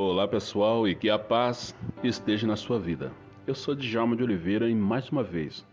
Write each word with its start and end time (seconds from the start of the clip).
Olá 0.00 0.28
pessoal 0.28 0.86
e 0.86 0.94
que 0.94 1.10
a 1.10 1.18
paz 1.18 1.74
esteja 2.04 2.46
na 2.46 2.54
sua 2.54 2.78
vida. 2.78 3.10
Eu 3.44 3.52
sou 3.52 3.74
Djalma 3.74 4.14
de 4.14 4.22
Oliveira 4.22 4.70
e 4.70 4.72
mais 4.72 5.08
uma 5.10 5.24
vez, 5.24 5.66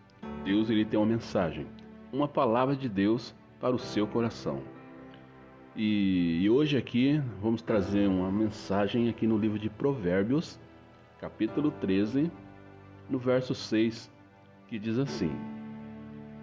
Deus 0.44 0.68
ele 0.68 0.84
tem 0.84 1.00
uma 1.00 1.06
mensagem, 1.06 1.68
uma 2.12 2.28
palavra 2.28 2.76
de 2.76 2.90
Deus 2.90 3.36
para 3.60 3.76
o 3.76 3.78
seu 3.78 4.08
coração. 4.08 4.64
E, 5.76 6.40
e 6.42 6.50
hoje 6.50 6.76
aqui 6.76 7.22
vamos 7.40 7.62
trazer 7.62 8.08
uma 8.08 8.32
mensagem 8.32 9.10
aqui 9.10 9.28
no 9.28 9.38
livro 9.38 9.60
de 9.60 9.70
Provérbios, 9.70 10.60
capítulo 11.20 11.70
13, 11.80 12.32
no 13.08 13.20
verso 13.20 13.54
6, 13.54 14.12
que 14.68 14.80
diz 14.80 14.98
assim: 14.98 15.30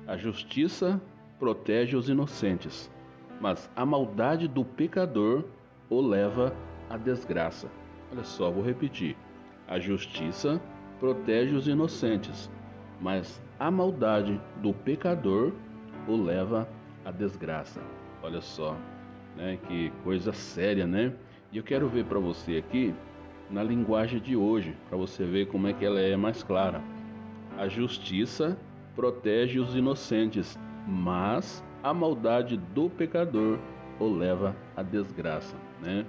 A 0.06 0.16
justiça 0.16 1.02
protege 1.36 1.96
os 1.96 2.08
inocentes, 2.08 2.88
mas 3.40 3.68
a 3.74 3.84
maldade 3.84 4.46
do 4.46 4.64
pecador 4.64 5.42
o 5.90 6.00
leva 6.00 6.54
à 6.88 6.96
desgraça. 6.96 7.68
Olha 8.10 8.24
só, 8.24 8.50
vou 8.50 8.62
repetir. 8.62 9.16
A 9.66 9.78
justiça 9.78 10.60
protege 11.00 11.54
os 11.54 11.66
inocentes, 11.66 12.50
mas 13.00 13.42
a 13.58 13.70
maldade 13.70 14.40
do 14.60 14.72
pecador 14.72 15.52
o 16.06 16.16
leva 16.16 16.68
à 17.04 17.10
desgraça. 17.10 17.80
Olha 18.22 18.40
só, 18.40 18.76
né? 19.36 19.58
Que 19.66 19.90
coisa 20.04 20.32
séria, 20.32 20.86
né? 20.86 21.12
E 21.50 21.58
eu 21.58 21.62
quero 21.62 21.88
ver 21.88 22.04
para 22.04 22.18
você 22.18 22.56
aqui 22.56 22.94
na 23.50 23.62
linguagem 23.62 24.20
de 24.20 24.36
hoje, 24.36 24.76
para 24.88 24.96
você 24.96 25.24
ver 25.24 25.46
como 25.48 25.66
é 25.66 25.72
que 25.72 25.84
ela 25.84 26.00
é 26.00 26.16
mais 26.16 26.42
clara. 26.42 26.82
A 27.58 27.68
justiça 27.68 28.56
protege 28.96 29.58
os 29.58 29.74
inocentes, 29.74 30.58
mas 30.86 31.62
a 31.82 31.92
maldade 31.92 32.56
do 32.56 32.88
pecador 32.88 33.58
o 33.98 34.08
leva 34.08 34.56
à 34.76 34.82
desgraça, 34.82 35.56
né? 35.80 36.06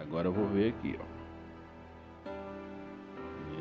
Agora 0.00 0.28
eu 0.28 0.32
vou 0.32 0.46
ver 0.46 0.70
aqui, 0.70 0.98
ó. 0.98 1.10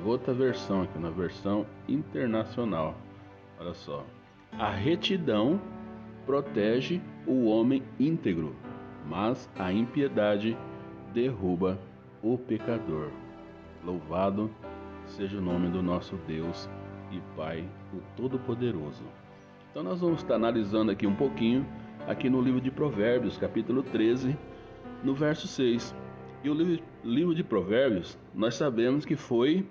outra 0.06 0.34
versão 0.34 0.84
aqui, 0.84 0.98
na 0.98 1.10
versão 1.10 1.66
internacional. 1.88 2.96
Olha 3.60 3.74
só. 3.74 4.06
A 4.58 4.70
retidão 4.70 5.60
protege 6.26 7.02
o 7.28 7.46
homem 7.46 7.84
íntegro, 8.00 8.56
mas 9.08 9.50
a 9.58 9.72
impiedade 9.72 10.58
derruba 11.14 11.78
o 12.24 12.38
pecador. 12.38 13.10
Louvado 13.84 14.50
seja 15.06 15.38
o 15.38 15.42
nome 15.42 15.70
do 15.70 15.84
nosso 15.84 16.16
Deus 16.28 16.70
e 17.12 17.20
Pai, 17.36 17.68
o 17.94 18.02
Todo-Poderoso. 18.16 19.04
Então 19.72 19.84
nós 19.84 20.00
vamos 20.00 20.22
estar 20.22 20.36
analisando 20.36 20.92
aqui 20.92 21.06
um 21.06 21.16
pouquinho, 21.16 21.66
aqui 22.08 22.30
no 22.30 22.42
livro 22.42 22.62
de 22.62 22.72
Provérbios, 22.72 23.38
capítulo 23.38 23.84
13, 23.84 24.38
no 25.04 25.14
verso 25.14 25.48
6. 25.48 25.96
E 26.42 26.50
o 26.50 26.54
livro, 26.54 26.84
livro 27.04 27.36
de 27.36 27.44
Provérbios, 27.44 28.18
nós 28.34 28.56
sabemos 28.56 29.04
que 29.04 29.18
foi 29.18 29.66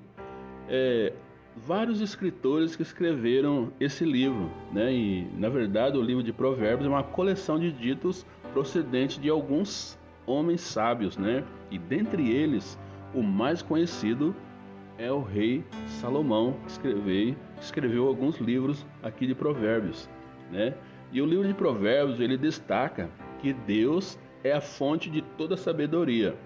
é, 0.69 1.14
vários 1.56 2.02
escritores 2.02 2.77
que 2.77 2.83
escreveram 2.83 3.72
esse 3.80 4.05
livro, 4.05 4.50
né? 4.70 4.92
E 4.92 5.27
na 5.39 5.48
verdade 5.48 5.96
o 5.96 6.02
livro 6.02 6.22
de 6.22 6.33
Provérbios 6.33 6.86
é 6.86 6.89
uma 6.91 7.02
coleção 7.02 7.58
de 7.58 7.72
ditos 7.72 8.27
procedentes 8.52 9.19
de 9.19 9.30
alguns 9.30 9.98
homens 10.27 10.61
sábios, 10.61 11.16
né? 11.16 11.42
E 11.70 11.78
dentre 11.78 12.30
eles, 12.30 12.78
o 13.14 13.22
mais 13.22 13.62
conhecido 13.62 14.36
é 14.98 15.11
o 15.11 15.22
rei 15.22 15.64
Salomão, 15.86 16.55
que 16.64 16.70
escreveu, 16.70 17.36
escreveu 17.58 18.06
alguns 18.08 18.36
livros 18.39 18.84
aqui 19.02 19.27
de 19.27 19.34
Provérbios, 19.34 20.06
né? 20.52 20.74
E 21.11 21.22
o 21.22 21.27
livro 21.27 21.48
de 21.48 21.55
Provérbios 21.55 22.20
ele 22.20 22.36
destaca 22.36 23.08
que 23.41 23.55
Deus 23.55 24.19
é 24.44 24.52
a 24.52 24.61
fonte 24.61 25.08
de 25.08 25.22
toda 25.22 25.56
sabedoria 25.56 26.36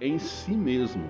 em 0.00 0.18
si 0.18 0.52
mesmo. 0.52 1.04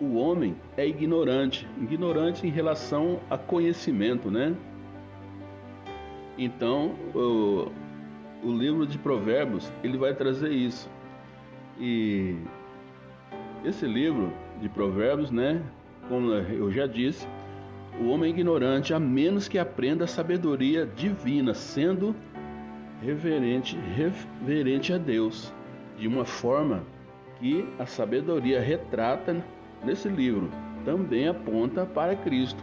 O 0.00 0.16
homem 0.16 0.56
é 0.76 0.86
ignorante, 0.86 1.68
ignorante 1.80 2.46
em 2.46 2.50
relação 2.50 3.20
a 3.30 3.38
conhecimento, 3.38 4.30
né? 4.30 4.54
Então, 6.36 6.94
o, 7.14 7.70
o 8.42 8.52
livro 8.52 8.86
de 8.86 8.98
Provérbios, 8.98 9.72
ele 9.84 9.96
vai 9.96 10.14
trazer 10.14 10.50
isso. 10.50 10.90
E 11.78 12.36
esse 13.64 13.86
livro 13.86 14.32
de 14.60 14.68
Provérbios, 14.68 15.30
né, 15.30 15.62
como 16.08 16.32
eu 16.32 16.70
já 16.72 16.86
disse, 16.86 17.26
o 18.00 18.08
homem 18.08 18.30
é 18.30 18.34
ignorante 18.34 18.92
a 18.92 18.98
menos 18.98 19.46
que 19.46 19.58
aprenda 19.58 20.04
a 20.04 20.08
sabedoria 20.08 20.84
divina, 20.84 21.54
sendo 21.54 22.14
reverente, 23.00 23.78
reverente 23.94 24.92
a 24.92 24.98
Deus, 24.98 25.52
de 25.96 26.08
uma 26.08 26.24
forma 26.24 26.82
que 27.38 27.68
a 27.78 27.86
sabedoria 27.86 28.60
retrata 28.60 29.44
nesse 29.82 30.08
livro 30.08 30.50
também 30.84 31.28
aponta 31.28 31.86
para 31.86 32.14
Cristo, 32.14 32.62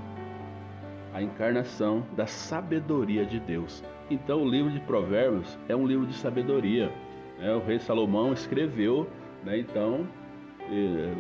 a 1.13 1.21
encarnação 1.21 2.05
da 2.15 2.25
sabedoria 2.25 3.25
de 3.25 3.39
Deus. 3.39 3.83
Então, 4.09 4.43
o 4.43 4.49
livro 4.49 4.71
de 4.71 4.79
Provérbios 4.81 5.57
é 5.67 5.75
um 5.75 5.85
livro 5.85 6.05
de 6.05 6.13
sabedoria. 6.13 6.91
Né? 7.39 7.53
O 7.53 7.59
rei 7.59 7.79
Salomão 7.79 8.31
escreveu, 8.31 9.07
né? 9.43 9.59
então, 9.59 10.07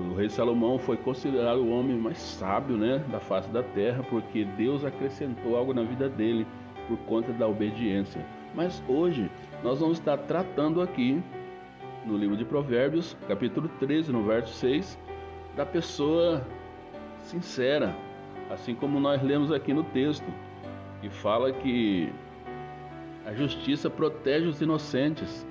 o 0.09 0.15
rei 0.15 0.29
Salomão 0.29 0.77
foi 0.77 0.95
considerado 0.95 1.57
o 1.57 1.71
homem 1.71 1.97
mais 1.97 2.17
sábio 2.17 2.77
né? 2.77 3.03
da 3.11 3.19
face 3.19 3.49
da 3.49 3.63
terra, 3.63 4.03
porque 4.09 4.45
Deus 4.45 4.85
acrescentou 4.85 5.57
algo 5.57 5.73
na 5.73 5.83
vida 5.83 6.07
dele 6.07 6.45
por 6.87 6.97
conta 6.99 7.33
da 7.33 7.47
obediência. 7.47 8.25
Mas 8.55 8.81
hoje 8.87 9.29
nós 9.63 9.79
vamos 9.79 9.97
estar 9.97 10.17
tratando 10.17 10.81
aqui 10.81 11.21
no 12.05 12.17
livro 12.17 12.35
de 12.35 12.45
Provérbios, 12.45 13.15
capítulo 13.27 13.69
13, 13.79 14.11
no 14.11 14.23
verso 14.23 14.53
6, 14.53 14.97
da 15.55 15.65
pessoa 15.65 16.45
sincera, 17.19 17.95
assim 18.49 18.73
como 18.73 18.99
nós 18.99 19.21
lemos 19.21 19.51
aqui 19.51 19.73
no 19.73 19.83
texto, 19.83 20.25
que 20.99 21.09
fala 21.09 21.51
que 21.51 22.11
a 23.25 23.33
justiça 23.33 23.89
protege 23.89 24.47
os 24.47 24.61
inocentes, 24.61 25.45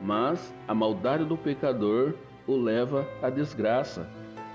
mas 0.00 0.54
a 0.66 0.74
maldade 0.74 1.24
do 1.24 1.36
pecador 1.36 2.14
o 2.46 2.56
leva 2.56 3.06
à 3.22 3.28
desgraça. 3.28 4.08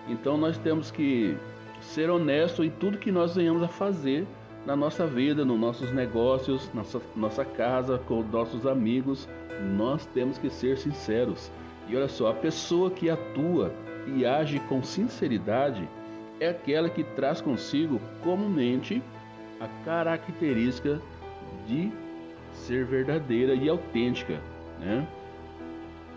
Então 0.07 0.37
nós 0.37 0.57
temos 0.57 0.91
que 0.91 1.37
ser 1.79 2.09
honesto 2.09 2.63
em 2.63 2.69
tudo 2.69 2.97
que 2.97 3.11
nós 3.11 3.35
venhamos 3.35 3.61
a 3.61 3.67
fazer 3.67 4.25
na 4.65 4.75
nossa 4.75 5.05
vida, 5.05 5.45
nos 5.45 5.59
nossos 5.59 5.91
negócios, 5.91 6.71
nossa, 6.73 7.01
nossa 7.15 7.45
casa, 7.45 7.99
com 8.07 8.23
nossos 8.23 8.65
amigos, 8.65 9.29
nós 9.77 10.05
temos 10.07 10.37
que 10.37 10.49
ser 10.49 10.77
sinceros. 10.77 11.51
E 11.87 11.95
olha 11.95 12.07
só, 12.07 12.31
a 12.31 12.33
pessoa 12.33 12.89
que 12.89 13.09
atua 13.09 13.71
e 14.07 14.25
age 14.25 14.59
com 14.61 14.83
sinceridade 14.83 15.87
é 16.39 16.49
aquela 16.49 16.89
que 16.89 17.03
traz 17.03 17.41
consigo 17.41 18.01
comumente 18.23 19.03
a 19.59 19.67
característica 19.85 20.99
de 21.67 21.91
ser 22.51 22.85
verdadeira 22.85 23.53
e 23.53 23.69
autêntica. 23.69 24.41
Né? 24.79 25.07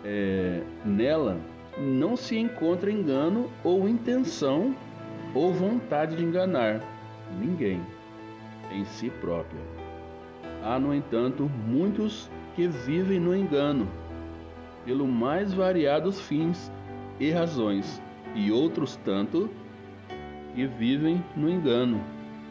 É, 0.03 0.61
nela 0.83 1.37
não 1.77 2.15
se 2.15 2.37
encontra 2.37 2.91
engano 2.91 3.49
ou 3.63 3.87
intenção 3.87 4.75
ou 5.35 5.53
vontade 5.53 6.15
de 6.15 6.23
enganar 6.23 6.81
ninguém 7.39 7.79
em 8.71 8.85
si 8.85 9.09
própria. 9.09 9.61
Há, 10.63 10.77
no 10.79 10.93
entanto, 10.93 11.49
muitos 11.67 12.29
que 12.55 12.67
vivem 12.67 13.19
no 13.19 13.35
engano, 13.35 13.87
pelo 14.85 15.07
mais 15.07 15.53
variados 15.53 16.19
fins 16.19 16.71
e 17.19 17.31
razões, 17.31 18.01
e 18.35 18.51
outros 18.51 18.95
tanto 18.97 19.49
que 20.53 20.65
vivem 20.65 21.23
no 21.35 21.49
engano. 21.49 22.01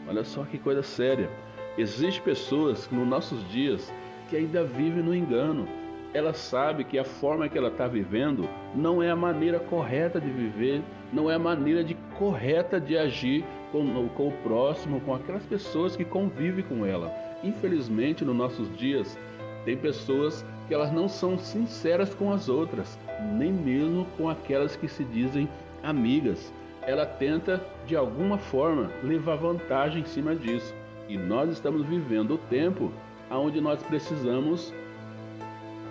Olha 0.07 0.23
só 0.23 0.43
que 0.43 0.57
coisa 0.57 0.81
séria. 0.81 1.29
Existem 1.77 2.23
pessoas 2.23 2.89
nos 2.91 3.07
nossos 3.07 3.47
dias 3.49 3.93
que 4.29 4.35
ainda 4.35 4.63
vivem 4.63 5.03
no 5.03 5.15
engano. 5.15 5.67
Ela 6.13 6.33
sabe 6.33 6.83
que 6.83 6.97
a 6.97 7.03
forma 7.03 7.47
que 7.47 7.57
ela 7.57 7.67
está 7.67 7.87
vivendo 7.87 8.49
não 8.75 9.01
é 9.03 9.11
a 9.11 9.15
maneira 9.15 9.59
correta 9.59 10.19
de 10.19 10.29
viver, 10.29 10.81
não 11.13 11.29
é 11.29 11.35
a 11.35 11.39
maneira 11.39 11.83
de 11.83 11.95
correta 12.17 12.81
de 12.81 12.97
agir 12.97 13.45
com, 13.71 14.07
com 14.09 14.27
o 14.27 14.31
próximo, 14.43 15.01
com 15.01 15.13
aquelas 15.13 15.43
pessoas 15.45 15.95
que 15.95 16.05
convivem 16.05 16.63
com 16.63 16.85
ela. 16.85 17.13
Infelizmente, 17.43 18.25
nos 18.25 18.35
nossos 18.35 18.75
dias, 18.77 19.17
tem 19.65 19.77
pessoas 19.77 20.45
que 20.67 20.73
elas 20.73 20.91
não 20.91 21.07
são 21.07 21.37
sinceras 21.37 22.13
com 22.13 22.31
as 22.31 22.49
outras, 22.49 22.97
nem 23.33 23.51
mesmo 23.51 24.05
com 24.17 24.29
aquelas 24.29 24.75
que 24.75 24.87
se 24.87 25.03
dizem 25.03 25.49
amigas. 25.83 26.53
Ela 26.81 27.05
tenta, 27.05 27.63
de 27.85 27.95
alguma 27.95 28.37
forma, 28.37 28.89
levar 29.03 29.35
vantagem 29.35 30.01
em 30.01 30.05
cima 30.05 30.35
disso. 30.35 30.73
E 31.07 31.17
nós 31.17 31.49
estamos 31.49 31.85
vivendo 31.85 32.35
o 32.35 32.37
tempo 32.37 32.91
onde 33.31 33.59
nós 33.59 33.81
precisamos 33.83 34.73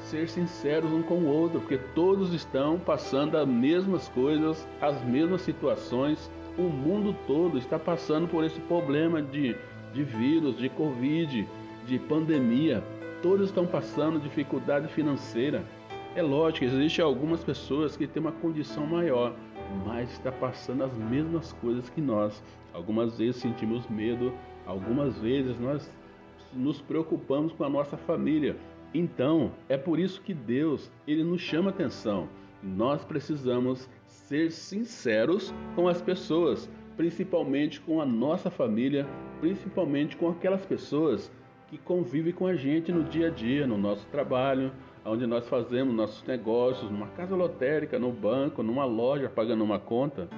ser 0.01 0.29
sinceros 0.29 0.91
um 0.91 1.03
com 1.03 1.17
o 1.17 1.27
outro, 1.27 1.61
porque 1.61 1.79
todos 1.95 2.33
estão 2.33 2.79
passando 2.79 3.37
as 3.37 3.47
mesmas 3.47 4.09
coisas, 4.09 4.67
as 4.81 5.03
mesmas 5.05 5.43
situações, 5.43 6.31
o 6.59 6.63
mundo 6.63 7.15
todo 7.27 7.57
está 7.57 7.79
passando 7.79 8.27
por 8.27 8.43
esse 8.45 8.59
problema 8.63 9.23
de, 9.23 9.55
de 9.95 10.03
vírus, 10.03 10.59
de 10.59 10.69
Covid, 10.69 11.47
de 11.87 11.99
pandemia. 12.01 12.83
Todos 13.23 13.49
estão 13.49 13.65
passando 13.65 14.21
dificuldade 14.21 14.89
financeira. 14.89 15.65
É 16.17 16.23
lógico, 16.23 16.65
existem 16.65 17.05
algumas 17.05 17.45
pessoas 17.45 17.97
que 17.97 18.09
têm 18.09 18.21
uma 18.21 18.33
condição 18.33 18.85
maior, 18.85 19.35
mas 19.87 20.11
está 20.11 20.33
passando 20.33 20.83
as 20.83 20.93
mesmas 20.97 21.53
coisas 21.55 21.89
que 21.91 22.01
nós. 22.01 22.43
Algumas 22.75 23.19
vezes 23.19 23.37
sentimos 23.37 23.89
medo, 23.89 24.33
algumas 24.67 25.17
vezes 25.19 25.59
nós 25.61 25.89
nos 26.53 26.81
preocupamos 26.81 27.53
com 27.53 27.63
a 27.63 27.69
nossa 27.69 27.97
família. 27.97 28.57
Então, 28.93 29.53
é 29.69 29.77
por 29.77 29.99
isso 29.99 30.21
que 30.23 30.35
Deus, 30.35 30.91
ele 31.07 31.23
nos 31.23 31.41
chama 31.41 31.71
atenção. 31.71 32.29
Nós 32.63 33.05
precisamos 33.05 33.89
ser 34.07 34.51
sinceros 34.51 35.55
com 35.75 35.89
as 35.89 36.03
pessoas, 36.03 36.69
principalmente 36.97 37.81
com 37.81 38.01
a 38.01 38.07
nossa 38.07 38.51
família, 38.51 39.07
principalmente 39.41 40.17
com 40.17 40.29
aquelas 40.29 40.67
pessoas 40.67 41.31
que 41.69 41.79
convivem 41.79 42.33
com 42.33 42.47
a 42.47 42.57
gente 42.57 42.91
no 42.91 43.05
dia 43.05 43.29
a 43.29 43.31
dia, 43.31 43.67
no 43.67 43.79
nosso 43.79 44.07
trabalho, 44.09 44.73
onde 45.05 45.27
nós 45.27 45.47
fazemos 45.49 45.95
nossos 45.95 46.27
negócios, 46.27 46.91
numa 46.91 47.07
casa 47.09 47.37
lotérica, 47.37 47.99
no 47.99 48.11
banco, 48.11 48.63
numa 48.63 48.85
loja, 48.85 49.29
pagando 49.29 49.63
uma 49.63 49.79
conta. 49.79 50.29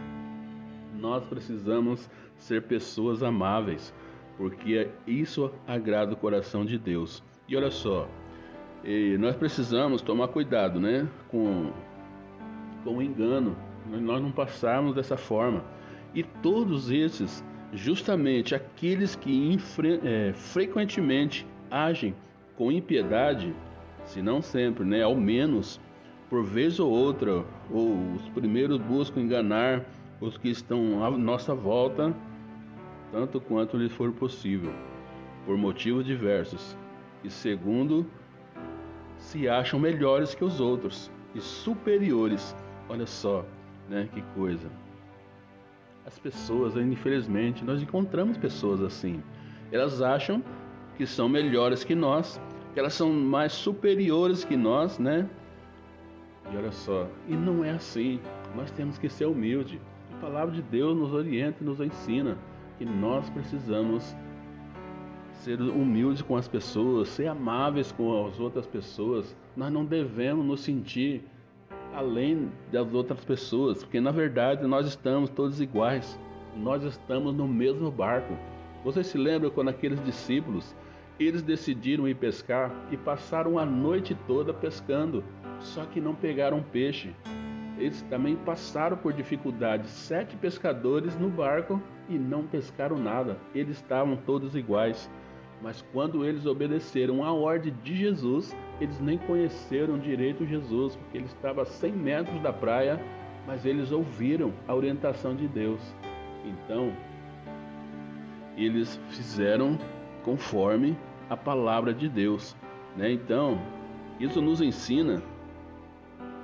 Nós 0.98 1.24
precisamos 1.24 2.10
ser 2.36 2.62
pessoas 2.62 3.22
amáveis, 3.22 3.94
porque 4.36 4.88
isso 5.06 5.50
agrada 5.66 6.12
o 6.12 6.16
coração 6.16 6.64
de 6.64 6.76
Deus. 6.78 7.22
E 7.48 7.56
olha 7.56 7.70
só, 7.70 8.08
nós 9.18 9.36
precisamos 9.36 10.02
tomar 10.02 10.28
cuidado, 10.28 10.78
né, 10.78 11.08
com 11.28 11.72
com 12.84 13.02
engano. 13.02 13.56
Nós 13.86 14.22
não 14.22 14.30
passarmos 14.30 14.94
dessa 14.94 15.16
forma. 15.16 15.64
E 16.14 16.22
todos 16.22 16.90
esses, 16.90 17.44
justamente 17.72 18.54
aqueles 18.54 19.14
que 19.14 19.58
é, 20.04 20.32
frequentemente 20.32 21.46
agem 21.70 22.14
com 22.56 22.70
impiedade, 22.70 23.54
se 24.04 24.20
não 24.20 24.42
sempre, 24.42 24.84
né, 24.84 25.02
ao 25.02 25.14
menos 25.14 25.80
por 26.28 26.44
vez 26.44 26.78
ou 26.78 26.90
outra, 26.90 27.44
ou 27.70 28.14
os 28.14 28.28
primeiros 28.28 28.78
buscam 28.78 29.20
enganar 29.20 29.84
os 30.20 30.36
que 30.36 30.48
estão 30.48 31.04
à 31.04 31.10
nossa 31.10 31.54
volta, 31.54 32.14
tanto 33.10 33.40
quanto 33.40 33.76
lhes 33.76 33.92
for 33.92 34.12
possível, 34.12 34.72
por 35.44 35.56
motivos 35.56 36.04
diversos, 36.04 36.76
e 37.24 37.30
segundo, 37.30 38.06
se 39.16 39.48
acham 39.48 39.80
melhores 39.80 40.34
que 40.34 40.44
os 40.44 40.60
outros 40.60 41.10
e 41.34 41.40
superiores. 41.40 42.54
Olha 42.90 43.06
só, 43.06 43.46
né, 43.88 44.08
que 44.12 44.20
coisa. 44.34 44.68
As 46.04 46.18
pessoas, 46.18 46.74
infelizmente, 46.74 47.64
nós 47.64 47.80
encontramos 47.80 48.36
pessoas 48.36 48.82
assim. 48.82 49.22
Elas 49.70 50.02
acham 50.02 50.42
que 50.96 51.06
são 51.06 51.28
melhores 51.28 51.84
que 51.84 51.94
nós, 51.94 52.40
que 52.74 52.80
elas 52.80 52.92
são 52.92 53.12
mais 53.12 53.52
superiores 53.52 54.44
que 54.44 54.56
nós, 54.56 54.98
né? 54.98 55.30
E 56.52 56.56
olha 56.56 56.72
só, 56.72 57.06
e 57.28 57.36
não 57.36 57.64
é 57.64 57.70
assim. 57.70 58.18
Nós 58.56 58.72
temos 58.72 58.98
que 58.98 59.08
ser 59.08 59.26
humildes. 59.26 59.80
A 60.14 60.16
palavra 60.16 60.52
de 60.52 60.62
Deus 60.62 60.96
nos 60.96 61.12
orienta 61.12 61.58
e 61.62 61.64
nos 61.64 61.80
ensina 61.80 62.36
que 62.76 62.84
nós 62.84 63.30
precisamos 63.30 64.16
ser 65.30 65.60
humildes 65.60 66.22
com 66.22 66.36
as 66.36 66.48
pessoas, 66.48 67.06
ser 67.06 67.28
amáveis 67.28 67.92
com 67.92 68.26
as 68.26 68.40
outras 68.40 68.66
pessoas. 68.66 69.36
Nós 69.56 69.72
não 69.72 69.84
devemos 69.84 70.44
nos 70.44 70.60
sentir 70.60 71.24
além 71.94 72.50
das 72.70 72.92
outras 72.92 73.24
pessoas, 73.24 73.82
porque 73.82 74.00
na 74.00 74.10
verdade 74.10 74.66
nós 74.66 74.86
estamos 74.86 75.30
todos 75.30 75.60
iguais. 75.60 76.18
Nós 76.56 76.82
estamos 76.82 77.34
no 77.34 77.46
mesmo 77.46 77.90
barco. 77.90 78.36
Você 78.84 79.04
se 79.04 79.18
lembra 79.18 79.50
quando 79.50 79.68
aqueles 79.68 80.02
discípulos, 80.04 80.74
eles 81.18 81.42
decidiram 81.42 82.08
ir 82.08 82.14
pescar 82.14 82.72
e 82.90 82.96
passaram 82.96 83.58
a 83.58 83.64
noite 83.64 84.16
toda 84.26 84.54
pescando, 84.54 85.22
só 85.60 85.84
que 85.84 86.00
não 86.00 86.14
pegaram 86.14 86.62
peixe. 86.62 87.14
Eles 87.78 88.02
também 88.02 88.36
passaram 88.36 88.96
por 88.96 89.12
dificuldades. 89.12 89.90
Sete 89.90 90.36
pescadores 90.36 91.18
no 91.18 91.28
barco 91.28 91.80
e 92.08 92.18
não 92.18 92.46
pescaram 92.46 92.98
nada. 92.98 93.38
Eles 93.54 93.76
estavam 93.76 94.16
todos 94.16 94.54
iguais. 94.54 95.10
Mas 95.62 95.84
quando 95.92 96.24
eles 96.24 96.46
obedeceram 96.46 97.22
à 97.22 97.32
ordem 97.32 97.74
de 97.82 97.94
Jesus, 97.94 98.56
eles 98.80 98.98
nem 98.98 99.18
conheceram 99.18 99.98
direito 99.98 100.46
Jesus, 100.46 100.96
porque 100.96 101.18
ele 101.18 101.26
estava 101.26 101.62
a 101.62 101.66
100 101.66 101.92
metros 101.92 102.40
da 102.42 102.52
praia, 102.52 102.98
mas 103.46 103.66
eles 103.66 103.92
ouviram 103.92 104.52
a 104.66 104.74
orientação 104.74 105.34
de 105.34 105.46
Deus. 105.46 105.80
Então, 106.44 106.92
eles 108.56 108.98
fizeram 109.10 109.78
conforme 110.24 110.96
a 111.28 111.36
palavra 111.36 111.92
de 111.92 112.08
Deus. 112.08 112.56
Né? 112.96 113.12
Então, 113.12 113.60
isso 114.18 114.40
nos 114.40 114.60
ensina 114.60 115.22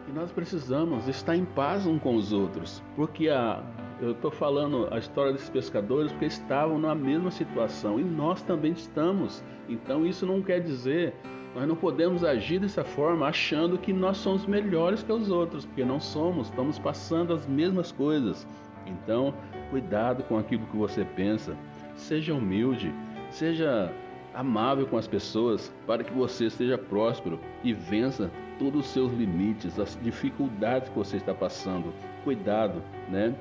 que 0.05 0.13
nós 0.13 0.31
precisamos 0.31 1.09
estar 1.09 1.37
em 1.37 1.45
paz 1.45 1.87
uns 1.87 2.01
com 2.01 2.15
os 2.15 2.33
outros, 2.33 2.83
porque 2.95 3.29
a, 3.29 3.63
eu 4.01 4.13
estou 4.13 4.31
falando 4.31 4.89
a 4.91 4.99
história 4.99 5.33
desses 5.33 5.49
pescadores 5.49 6.13
porque 6.13 6.27
estavam 6.27 6.79
na 6.79 6.95
mesma 6.95 7.31
situação 7.31 7.99
e 7.99 8.05
nós 8.05 8.43
também 8.43 8.73
estamos. 8.73 9.43
Então 9.69 10.07
isso 10.07 10.27
não 10.27 10.43
quer 10.43 10.61
dizer 10.61 11.15
nós 11.57 11.67
não 11.67 11.75
podemos 11.75 12.23
agir 12.23 12.59
dessa 12.59 12.85
forma 12.85 13.27
achando 13.27 13.79
que 13.79 13.91
nós 13.91 14.19
somos 14.19 14.45
melhores 14.45 15.03
que 15.03 15.11
os 15.11 15.31
outros, 15.31 15.65
porque 15.65 15.87
não 15.87 15.99
somos, 15.99 16.49
estamos 16.49 16.79
passando 16.79 17.33
as 17.33 17.47
mesmas 17.47 17.91
coisas. 17.91 18.47
Então, 18.85 19.33
cuidado 19.71 20.23
com 20.25 20.37
aquilo 20.37 20.67
que 20.67 20.77
você 20.77 21.03
pensa, 21.03 21.57
seja 21.95 22.35
humilde, 22.35 22.93
seja 23.31 23.91
amável 24.35 24.87
com 24.87 24.99
as 24.99 25.09
pessoas, 25.09 25.73
para 25.87 26.05
que 26.05 26.13
você 26.13 26.51
seja 26.51 26.77
próspero 26.77 27.41
e 27.65 27.73
vença 27.73 28.31
todos 28.59 28.85
os 28.85 28.93
seus 28.93 29.11
limites, 29.15 29.81
as 29.81 29.99
dificuldades 30.03 30.91
que 30.91 30.99
você 30.99 31.17
está 31.17 31.33
passando. 31.33 31.91
Cuidado, 32.23 32.83
né? 33.09 33.35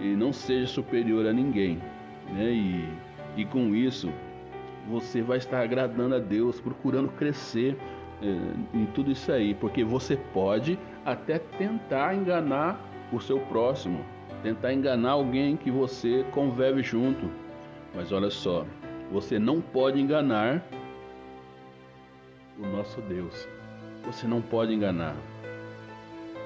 E 0.00 0.14
não 0.14 0.32
seja 0.32 0.66
superior 0.66 1.26
a 1.26 1.32
ninguém, 1.32 1.80
né? 2.28 2.50
E, 2.50 2.88
e 3.36 3.44
com 3.44 3.74
isso 3.74 4.12
você 4.88 5.22
vai 5.22 5.38
estar 5.38 5.62
agradando 5.62 6.14
a 6.14 6.18
Deus, 6.18 6.60
procurando 6.60 7.08
crescer 7.08 7.76
é, 8.22 8.76
em 8.76 8.86
tudo 8.86 9.10
isso 9.10 9.30
aí, 9.32 9.54
porque 9.54 9.84
você 9.84 10.16
pode 10.16 10.78
até 11.04 11.38
tentar 11.38 12.14
enganar 12.14 12.80
o 13.12 13.20
seu 13.20 13.38
próximo, 13.40 14.04
tentar 14.42 14.72
enganar 14.72 15.12
alguém 15.12 15.56
que 15.56 15.70
você 15.70 16.24
convive 16.32 16.82
junto. 16.82 17.28
Mas 17.94 18.12
olha 18.12 18.30
só, 18.30 18.66
você 19.10 19.38
não 19.38 19.60
pode 19.60 20.00
enganar 20.00 20.62
o 22.58 22.66
nosso 22.66 23.00
Deus. 23.02 23.48
Você 24.04 24.26
não 24.26 24.40
pode 24.40 24.72
enganar, 24.72 25.16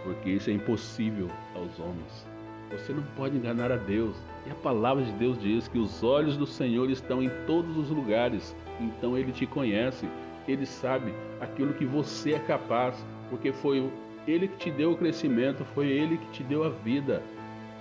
porque 0.03 0.31
isso 0.31 0.49
é 0.49 0.53
impossível 0.53 1.29
aos 1.55 1.79
homens. 1.79 2.27
Você 2.71 2.93
não 2.93 3.03
pode 3.17 3.37
enganar 3.37 3.73
a 3.73 3.77
Deus. 3.77 4.17
E 4.47 4.51
a 4.51 4.55
palavra 4.55 5.03
de 5.05 5.13
Deus 5.13 5.39
diz 5.41 5.67
que 5.67 5.79
os 5.79 6.03
olhos 6.03 6.37
do 6.37 6.47
Senhor 6.47 6.89
estão 6.89 7.23
em 7.23 7.31
todos 7.47 7.77
os 7.77 7.91
lugares. 7.91 8.55
Então 8.81 9.19
ele 9.19 9.33
te 9.33 9.45
conhece, 9.45 10.09
ele 10.47 10.65
sabe 10.65 11.13
aquilo 11.41 11.75
que 11.75 11.85
você 11.85 12.35
é 12.35 12.39
capaz, 12.39 13.05
porque 13.29 13.53
foi 13.53 13.91
ele 14.27 14.49
que 14.49 14.57
te 14.57 14.71
deu 14.71 14.93
o 14.93 14.97
crescimento, 14.97 15.65
foi 15.65 15.89
ele 15.89 16.17
que 16.17 16.31
te 16.31 16.43
deu 16.43 16.65
a 16.65 16.69
vida. 16.69 17.23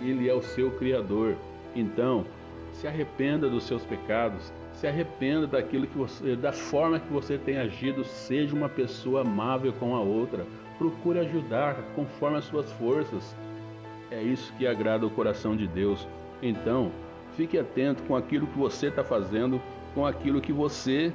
Ele 0.01 0.27
é 0.27 0.33
o 0.33 0.41
seu 0.41 0.71
criador. 0.71 1.35
Então, 1.75 2.25
se 2.71 2.87
arrependa 2.87 3.49
dos 3.49 3.63
seus 3.63 3.85
pecados, 3.85 4.51
se 4.73 4.87
arrependa 4.87 5.45
daquilo 5.45 5.85
que 5.87 5.97
você, 5.97 6.35
da 6.35 6.51
forma 6.51 6.99
que 6.99 7.11
você 7.11 7.37
tem 7.37 7.57
agido, 7.57 8.03
seja 8.03 8.55
uma 8.55 8.69
pessoa 8.69 9.21
amável 9.21 9.73
com 9.73 9.95
a 9.95 9.99
outra. 9.99 10.45
Procure 10.77 11.19
ajudar 11.19 11.75
conforme 11.95 12.37
as 12.37 12.45
suas 12.45 12.71
forças. 12.73 13.35
É 14.11 14.21
isso 14.21 14.51
que 14.57 14.65
agrada 14.65 15.05
o 15.05 15.09
coração 15.09 15.55
de 15.55 15.67
Deus. 15.67 16.07
Então, 16.41 16.91
fique 17.35 17.57
atento 17.57 18.01
com 18.03 18.15
aquilo 18.15 18.47
que 18.47 18.57
você 18.57 18.87
está 18.87 19.03
fazendo, 19.03 19.61
com 19.93 20.05
aquilo 20.05 20.41
que 20.41 20.51
você, 20.51 21.13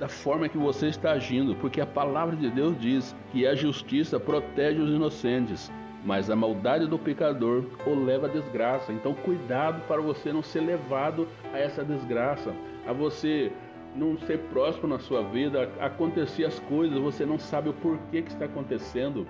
da 0.00 0.08
forma 0.08 0.48
que 0.48 0.58
você 0.58 0.88
está 0.88 1.12
agindo, 1.12 1.54
porque 1.56 1.80
a 1.80 1.86
palavra 1.86 2.36
de 2.36 2.50
Deus 2.50 2.78
diz 2.80 3.14
que 3.32 3.46
a 3.46 3.54
justiça 3.54 4.18
protege 4.18 4.80
os 4.80 4.90
inocentes, 4.90 5.70
mas 6.04 6.30
a 6.30 6.36
maldade 6.36 6.86
do 6.86 6.98
pecador 6.98 7.64
o 7.86 7.94
leva 7.94 8.26
à 8.26 8.30
desgraça. 8.30 8.92
Então, 8.92 9.14
cuidado 9.14 9.80
para 9.86 10.00
você 10.00 10.32
não 10.32 10.42
ser 10.42 10.60
levado 10.60 11.28
a 11.52 11.58
essa 11.58 11.84
desgraça, 11.84 12.52
a 12.86 12.92
você 12.92 13.52
não 13.94 14.18
ser 14.18 14.38
próximo 14.50 14.88
na 14.88 14.98
sua 14.98 15.22
vida, 15.22 15.70
acontecer 15.80 16.44
as 16.44 16.58
coisas, 16.60 16.98
você 16.98 17.24
não 17.24 17.38
sabe 17.38 17.68
o 17.68 17.74
porquê 17.74 18.22
que 18.22 18.30
está 18.30 18.44
acontecendo. 18.44 19.26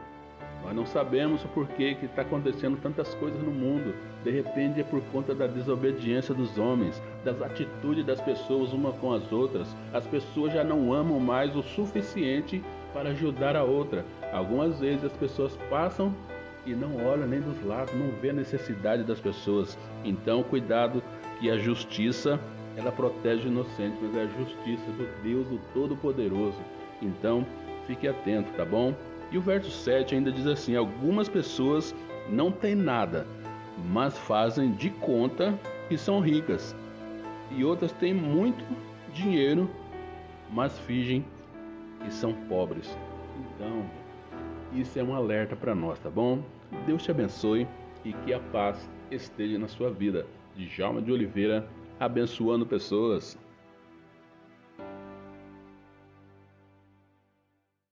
Nós 0.65 0.75
não 0.75 0.87
sabemos 0.87 1.45
o 1.45 1.49
porquê 1.49 1.95
que 1.95 2.07
está 2.07 2.23
acontecendo 2.23 2.79
tantas 2.83 3.15
coisas 3.15 3.43
no 3.43 3.51
mundo. 3.51 3.95
De 4.23 4.31
repente 4.31 4.81
é 4.81 4.85
por 4.85 5.01
conta 5.13 5.35
da 5.35 5.47
desobediência 5.47 6.35
dos 6.35 6.59
homens, 6.59 7.01
das 7.25 7.41
atitudes 7.41 8.05
das 8.05 8.21
pessoas 8.21 8.73
uma 8.73 8.93
com 8.93 9.13
as 9.13 9.33
outras. 9.33 9.69
As 9.93 10.07
pessoas 10.07 10.53
já 10.53 10.65
não 10.65 10.93
amam 10.93 11.19
mais 11.19 11.55
o 11.57 11.63
suficiente 11.63 12.63
para 12.93 13.11
ajudar 13.11 13.57
a 13.57 13.65
outra. 13.65 14.05
Algumas 14.33 14.81
vezes 14.81 15.05
as 15.05 15.13
pessoas 15.13 15.57
passam 15.71 16.15
e 16.67 16.75
não 16.75 17.07
olham 17.07 17.27
nem 17.27 17.41
dos 17.41 17.65
lados, 17.65 17.95
não 17.95 18.11
vê 18.21 18.31
a 18.31 18.35
necessidade 18.35 19.03
das 19.05 19.21
pessoas. 19.21 19.79
Então, 20.05 20.43
cuidado 20.43 21.03
que 21.41 21.51
a 21.51 21.57
justiça 21.57 22.39
ela 22.77 22.93
protege 22.93 23.49
o 23.49 23.51
inocente, 23.51 23.97
mas 24.01 24.17
é 24.17 24.23
a 24.23 24.27
justiça 24.27 24.85
do 24.93 25.23
Deus 25.23 25.47
o 25.51 25.59
Todo-Poderoso. 25.75 26.59
Então, 27.03 27.45
fique 27.87 28.07
atento, 28.07 28.53
tá 28.53 28.65
bom? 28.65 28.95
E 29.31 29.39
o 29.39 29.41
verso 29.41 29.71
7 29.71 30.15
ainda 30.15 30.33
diz 30.33 30.47
assim: 30.47 30.75
Algumas 30.75 31.29
pessoas 31.29 31.95
não 32.29 32.51
têm 32.51 32.75
nada, 32.75 33.27
mas 33.91 34.17
fazem 34.19 34.73
de 34.73 34.91
conta 34.91 35.59
que 35.89 35.97
são 35.97 36.21
ricas, 36.21 36.75
e 37.51 37.65
outras 37.65 37.93
têm 37.93 38.13
muito 38.13 38.65
dinheiro, 39.13 39.71
mas 40.51 40.79
fingem 40.81 41.25
que 42.05 42.13
são 42.13 42.33
pobres. 42.33 42.97
Então, 43.55 43.85
isso 44.73 44.99
é 44.99 45.03
um 45.03 45.15
alerta 45.15 45.57
para 45.57 45.75
nós, 45.75 45.99
tá 45.99 46.11
bom? 46.11 46.43
Deus 46.87 47.03
te 47.03 47.11
abençoe 47.11 47.67
e 48.05 48.13
que 48.13 48.33
a 48.33 48.41
paz 48.41 48.89
esteja 49.11 49.59
na 49.59 49.69
sua 49.69 49.91
vida. 49.91 50.27
Djalma 50.57 51.01
de 51.01 51.11
Oliveira, 51.11 51.67
abençoando 51.99 52.67
pessoas. 52.67 53.39